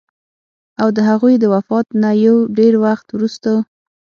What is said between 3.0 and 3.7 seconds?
وروستو